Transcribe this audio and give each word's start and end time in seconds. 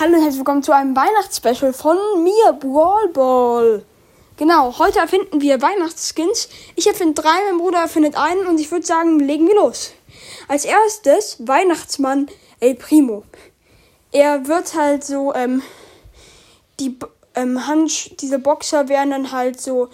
Hallo 0.00 0.16
und 0.16 0.22
herzlich 0.22 0.38
willkommen 0.38 0.64
zu 0.64 0.72
einem 0.72 0.96
Weihnachtsspecial 0.96 1.72
von 1.72 1.96
mir, 2.24 2.52
Brawl 2.58 3.10
Ball. 3.12 3.84
Genau, 4.36 4.76
heute 4.76 4.98
erfinden 4.98 5.40
wir 5.40 5.62
Weihnachtsskins. 5.62 6.48
Ich 6.74 6.88
erfinde 6.88 7.22
drei, 7.22 7.36
mein 7.48 7.58
Bruder 7.58 7.78
erfindet 7.78 8.16
einen 8.16 8.48
und 8.48 8.58
ich 8.58 8.72
würde 8.72 8.84
sagen, 8.84 9.20
legen 9.20 9.46
wir 9.46 9.54
los. 9.54 9.92
Als 10.48 10.64
erstes 10.64 11.36
Weihnachtsmann 11.46 12.26
El 12.58 12.74
Primo. 12.74 13.22
Er 14.10 14.48
wird 14.48 14.74
halt 14.74 15.04
so, 15.04 15.32
ähm, 15.32 15.62
die 16.80 16.98
ähm, 17.36 17.64
Handsch 17.68 18.16
diese 18.18 18.40
Boxer 18.40 18.88
werden 18.88 19.10
dann 19.10 19.30
halt 19.30 19.60
so 19.60 19.90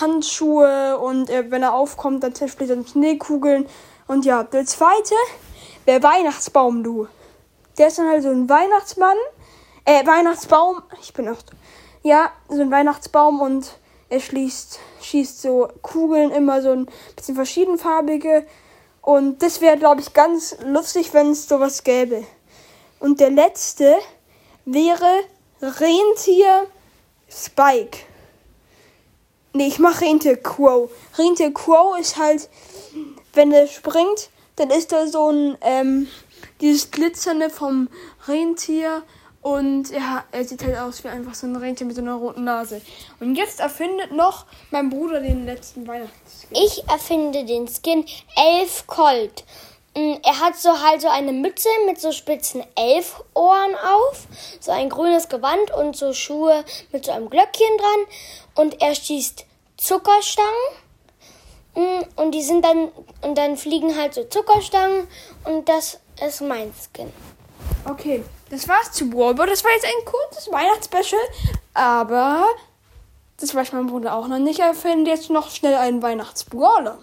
Handschuhe 0.00 0.98
und 0.98 1.30
äh, 1.30 1.48
wenn 1.52 1.62
er 1.62 1.74
aufkommt, 1.74 2.24
dann 2.24 2.34
zersplittert 2.34 2.78
er 2.78 2.88
Schneekugeln. 2.88 3.68
Und 4.08 4.24
ja, 4.24 4.42
der 4.42 4.66
zweite 4.66 5.14
wäre 5.84 6.02
Weihnachtsbaum, 6.02 6.82
du. 6.82 7.06
Der 7.78 7.86
ist 7.86 7.98
dann 7.98 8.08
halt 8.08 8.24
so 8.24 8.30
ein 8.30 8.48
Weihnachtsmann 8.48 9.16
äh, 9.84 10.06
Weihnachtsbaum. 10.06 10.82
Ich 11.00 11.12
bin 11.12 11.28
auch. 11.28 11.38
Ja, 12.02 12.32
so 12.48 12.60
ein 12.60 12.70
Weihnachtsbaum 12.70 13.40
und 13.40 13.78
er 14.10 14.20
schließt, 14.20 14.78
schießt 15.00 15.40
so 15.40 15.68
Kugeln, 15.82 16.30
immer 16.30 16.60
so 16.60 16.70
ein 16.70 16.86
bisschen 17.16 17.34
verschiedenfarbige. 17.34 18.46
Und 19.00 19.42
das 19.42 19.60
wäre, 19.60 19.78
glaube 19.78 20.00
ich, 20.00 20.12
ganz 20.12 20.56
lustig, 20.64 21.12
wenn 21.12 21.30
es 21.30 21.48
sowas 21.48 21.82
gäbe. 21.84 22.24
Und 23.00 23.20
der 23.20 23.30
letzte 23.30 23.96
wäre 24.64 25.24
Rentier 25.60 26.66
Spike. 27.28 27.98
Nee, 29.52 29.68
ich 29.68 29.78
mache 29.78 30.04
Rentier 30.04 30.36
Crow. 30.36 30.90
Rentier 31.18 31.52
Crow 31.52 31.98
ist 31.98 32.16
halt, 32.16 32.48
wenn 33.34 33.52
er 33.52 33.66
springt, 33.66 34.30
dann 34.56 34.70
ist 34.70 34.92
da 34.92 35.06
so 35.06 35.30
ein, 35.30 35.58
ähm, 35.60 36.08
dieses 36.60 36.90
Glitzernde 36.90 37.50
vom 37.50 37.88
Rentier 38.26 39.02
und 39.44 39.90
ja, 39.90 40.24
er 40.32 40.42
sieht 40.42 40.64
halt 40.64 40.78
aus 40.78 41.04
wie 41.04 41.08
einfach 41.08 41.34
so 41.34 41.46
ein 41.46 41.54
Rentier 41.54 41.86
mit 41.86 41.94
so 41.94 42.00
einer 42.00 42.14
roten 42.14 42.44
Nase. 42.44 42.80
Und 43.20 43.36
jetzt 43.36 43.60
erfindet 43.60 44.10
noch 44.10 44.46
mein 44.70 44.88
Bruder 44.88 45.20
den 45.20 45.44
letzten 45.44 45.86
Weihnachtsskin. 45.86 46.56
Ich 46.56 46.82
erfinde 46.88 47.44
den 47.44 47.68
Skin 47.68 48.06
Elf 48.36 48.86
Colt. 48.86 49.44
Mm, 49.94 50.14
er 50.24 50.40
hat 50.40 50.56
so 50.56 50.80
halt 50.82 51.02
so 51.02 51.08
eine 51.08 51.32
Mütze 51.32 51.68
mit 51.84 52.00
so 52.00 52.10
spitzen 52.10 52.64
Elfohren 52.74 53.76
auf, 53.76 54.26
so 54.60 54.72
ein 54.72 54.88
grünes 54.88 55.28
Gewand 55.28 55.70
und 55.72 55.94
so 55.94 56.14
Schuhe 56.14 56.64
mit 56.90 57.04
so 57.04 57.12
einem 57.12 57.28
Glöckchen 57.28 57.76
dran. 57.76 58.06
Und 58.54 58.80
er 58.80 58.94
schießt 58.94 59.44
Zuckerstangen. 59.76 60.48
Mm, 61.74 62.00
und 62.16 62.30
die 62.30 62.42
sind 62.42 62.64
dann, 62.64 62.88
und 63.20 63.36
dann 63.36 63.58
fliegen 63.58 63.94
halt 63.94 64.14
so 64.14 64.24
Zuckerstangen. 64.24 65.06
Und 65.44 65.68
das 65.68 66.00
ist 66.26 66.40
mein 66.40 66.72
Skin. 66.72 67.12
Okay, 67.86 68.24
das 68.50 68.66
war's 68.66 68.92
zu 68.92 69.10
Brawlball. 69.10 69.46
Das 69.46 69.62
war 69.62 69.70
jetzt 69.72 69.84
ein 69.84 70.04
kurzes 70.04 70.50
Weihnachtsspecial, 70.50 71.20
aber 71.74 72.46
das 73.36 73.54
weiß 73.54 73.72
mein 73.72 73.86
Bruder 73.86 74.14
auch 74.14 74.26
noch 74.26 74.38
nicht. 74.38 74.60
Er 74.60 74.74
findet 74.74 75.08
jetzt 75.08 75.30
noch 75.30 75.50
schnell 75.50 75.74
einen 75.74 76.00
Weihnachtsbrawler. 76.02 76.98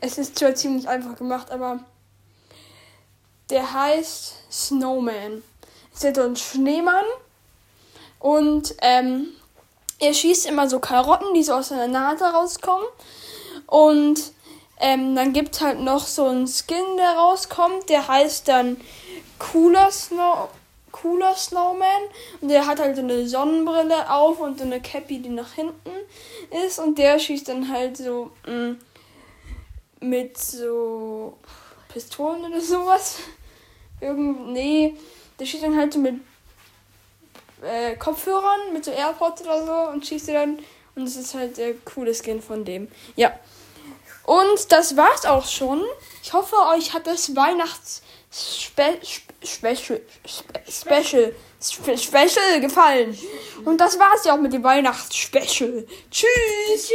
Es 0.00 0.18
ist 0.18 0.38
zwar 0.38 0.54
ziemlich 0.54 0.88
einfach 0.88 1.16
gemacht, 1.16 1.50
aber 1.50 1.80
der 3.50 3.72
heißt 3.72 4.34
Snowman. 4.50 5.42
Es 5.94 6.02
ist 6.02 6.18
ein 6.18 6.36
Schneemann 6.36 7.04
und 8.18 8.74
ähm, 8.80 9.28
er 9.98 10.14
schießt 10.14 10.46
immer 10.46 10.68
so 10.68 10.80
Karotten, 10.80 11.34
die 11.34 11.42
so 11.42 11.54
aus 11.54 11.68
seiner 11.68 11.88
Nase 11.88 12.24
rauskommen. 12.24 12.86
Und 13.66 14.32
ähm, 14.80 15.14
dann 15.14 15.32
gibt 15.32 15.54
es 15.54 15.60
halt 15.60 15.80
noch 15.80 16.06
so 16.06 16.26
einen 16.26 16.46
Skin, 16.46 16.96
der 16.96 17.12
rauskommt. 17.12 17.88
Der 17.88 18.08
heißt 18.08 18.48
dann 18.48 18.78
Cooler, 19.38 19.90
Snow 19.90 20.48
Cooler 20.90 21.34
Snowman. 21.34 22.02
Und 22.40 22.48
der 22.48 22.66
hat 22.66 22.80
halt 22.80 22.96
so 22.96 23.02
eine 23.02 23.26
Sonnenbrille 23.28 24.10
auf 24.10 24.40
und 24.40 24.58
so 24.58 24.64
eine 24.64 24.80
Cappy, 24.80 25.20
die 25.20 25.28
nach 25.28 25.52
hinten 25.52 25.90
ist. 26.66 26.78
Und 26.78 26.98
der 26.98 27.18
schießt 27.18 27.48
dann 27.48 27.70
halt 27.70 27.96
so 27.96 28.30
mm, 28.46 28.72
mit 30.00 30.38
so 30.38 31.36
Pistolen 31.92 32.44
oder 32.44 32.60
sowas. 32.60 33.18
Irgend, 34.00 34.52
nee, 34.52 34.96
der 35.38 35.46
schießt 35.46 35.62
dann 35.62 35.76
halt 35.76 35.92
so 35.92 35.98
mit 35.98 36.14
äh, 37.62 37.96
Kopfhörern, 37.96 38.72
mit 38.72 38.84
so 38.84 38.90
AirPods 38.90 39.42
oder 39.42 39.66
so 39.66 39.92
und 39.92 40.06
schießt 40.06 40.28
dann. 40.30 40.58
Und 40.94 41.04
das 41.04 41.16
ist 41.16 41.34
halt 41.34 41.58
der 41.58 41.74
coole 41.84 42.14
Skin 42.14 42.42
von 42.42 42.64
dem. 42.64 42.88
Ja. 43.14 43.32
Und 44.24 44.70
das 44.70 44.96
war's 44.96 45.24
auch 45.24 45.46
schon. 45.46 45.84
Ich 46.22 46.32
hoffe, 46.32 46.56
euch 46.74 46.92
hat 46.92 47.06
das 47.06 47.34
Weihnachts 47.34 48.02
Spe 48.30 48.98
Special, 49.42 50.00
Special, 50.68 51.34
Special 51.60 52.60
gefallen. 52.60 53.18
Und 53.64 53.78
das 53.78 53.98
war's 53.98 54.24
ja 54.24 54.34
auch 54.34 54.40
mit 54.40 54.52
dem 54.52 54.62
Weihnachts 54.62 55.16
Special. 55.16 55.86
Tschüss. 56.10 56.28
Tschüss. 56.70 56.90